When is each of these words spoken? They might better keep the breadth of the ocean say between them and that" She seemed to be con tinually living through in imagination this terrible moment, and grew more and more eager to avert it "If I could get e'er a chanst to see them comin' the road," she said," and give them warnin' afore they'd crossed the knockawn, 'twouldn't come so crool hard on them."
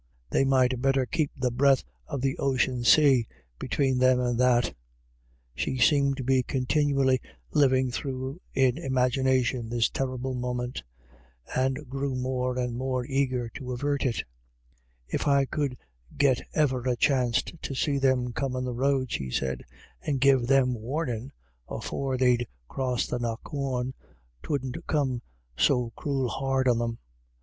They 0.31 0.45
might 0.45 0.81
better 0.81 1.05
keep 1.05 1.29
the 1.37 1.51
breadth 1.51 1.83
of 2.07 2.21
the 2.21 2.35
ocean 2.39 2.83
say 2.83 3.27
between 3.59 3.99
them 3.99 4.19
and 4.19 4.39
that" 4.39 4.73
She 5.53 5.77
seemed 5.77 6.17
to 6.17 6.23
be 6.23 6.41
con 6.41 6.61
tinually 6.65 7.19
living 7.51 7.91
through 7.91 8.41
in 8.55 8.79
imagination 8.79 9.69
this 9.69 9.91
terrible 9.91 10.33
moment, 10.33 10.81
and 11.55 11.87
grew 11.87 12.15
more 12.15 12.57
and 12.57 12.73
more 12.75 13.05
eager 13.05 13.47
to 13.49 13.73
avert 13.73 14.03
it 14.03 14.23
"If 15.07 15.27
I 15.27 15.45
could 15.45 15.77
get 16.17 16.41
e'er 16.57 16.81
a 16.87 16.95
chanst 16.97 17.61
to 17.61 17.75
see 17.75 17.99
them 17.99 18.33
comin' 18.33 18.63
the 18.65 18.73
road," 18.73 19.11
she 19.11 19.29
said," 19.29 19.63
and 20.03 20.19
give 20.19 20.47
them 20.47 20.73
warnin' 20.73 21.31
afore 21.69 22.17
they'd 22.17 22.47
crossed 22.67 23.11
the 23.11 23.19
knockawn, 23.19 23.93
'twouldn't 24.41 24.77
come 24.87 25.21
so 25.55 25.91
crool 25.91 26.27
hard 26.27 26.67
on 26.67 26.79
them." 26.79 26.97